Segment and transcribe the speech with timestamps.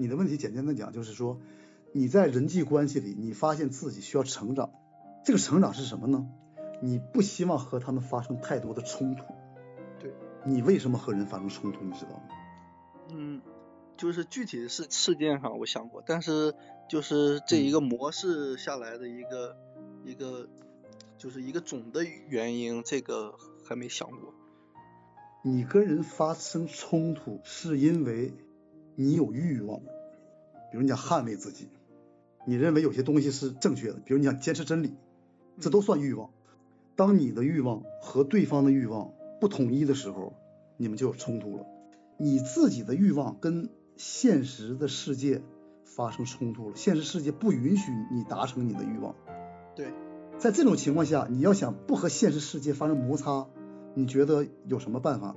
[0.00, 1.38] 你的问题简单的讲就是说，
[1.92, 4.70] 你在人际关系里，你发现自己需要成长，
[5.26, 6.26] 这个成长是什么呢？
[6.80, 9.24] 你不希望和他们发生太多的冲突。
[9.98, 10.10] 对。
[10.46, 11.84] 你为什么和人发生冲突？
[11.84, 12.22] 你知道吗？
[13.10, 13.42] 嗯，
[13.98, 16.54] 就是具体的事事件上我想过，但是
[16.88, 19.54] 就是这一个模式下来的一个
[20.02, 20.48] 一个
[21.18, 23.34] 就是一个总的原因，这个
[23.68, 24.32] 还没想过。
[25.44, 28.32] 你跟人发生冲突是因为
[29.00, 29.80] 你有欲望，
[30.70, 31.68] 比如你想捍卫自己，
[32.44, 34.92] 你认为有些东西是正确的，比如你想坚持真理，
[35.58, 36.28] 这都算欲望。
[36.96, 40.34] 当你的欲望和对方的欲望不统一的时候，
[40.76, 41.64] 你们就有冲突了。
[42.18, 45.40] 你自己的欲望跟现实的世界
[45.86, 49.14] 发生冲突了，现实世界不允许你达成你的欲望。
[49.74, 49.94] 对，
[50.38, 53.46] 在这种情况下，你要想不和现实世界发生摩擦。
[53.94, 55.36] 你觉得有什么办法呢？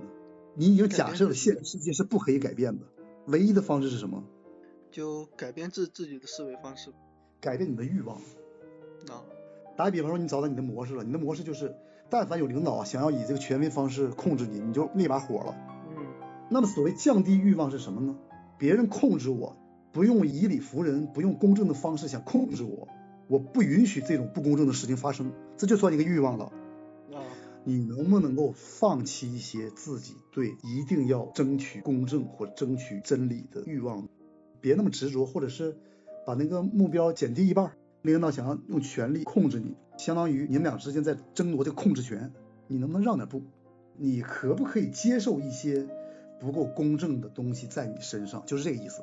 [0.54, 2.86] 你已经假设了现实世界是不可以改变的，
[3.28, 4.24] 唯一的方式是什么？
[4.92, 6.92] 就改变自自己的思维方式，
[7.40, 8.18] 改变你的欲望。
[9.10, 9.24] 啊，
[9.76, 11.76] 打个比方说，你找到你的模式了，你的模式就是，
[12.10, 15.56] 但凡有领导想要以这个权威方式控制你，你就立马火了。
[15.98, 16.06] 嗯。
[16.50, 18.16] 那么所谓降低欲望是什么呢？
[18.58, 19.58] 别人控制我，
[19.92, 22.88] 不用以理服人，不用公正的方式想控制我，
[23.28, 26.52] 我不允许这种不公正的事情发生，这就算一个欲望了。
[27.66, 34.08] 你能不能够放弃一些自己对一定要争取公正或争取真理的欲望？
[34.60, 35.78] 别那么执着，或者是
[36.26, 37.72] 把那个目标减低一半。
[38.02, 42.34] 领导想要用权力控制你，相当于你们俩之间在争夺这个控制权。
[42.68, 43.42] 你能不能让点步？
[43.96, 45.88] 你可不可以接受一些
[46.40, 48.44] 不够公正的东西在你身上？
[48.46, 49.02] 就是这个意思。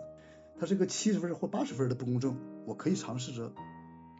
[0.58, 3.50] 它是个七十分或八十分的不公正，我可以尝试着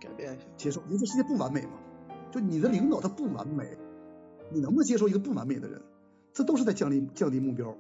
[0.00, 0.80] 改变一下，接受。
[0.86, 1.72] 因为这世界不完美嘛，
[2.30, 3.76] 就你的领导他不完美。
[4.52, 5.82] 你能不能接受一个不完美的人？
[6.32, 7.76] 这都是在降低降低目标。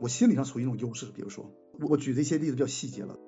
[0.00, 3.18] 我心理上处于一种优势，比如说，我举的一些例子比较细节了。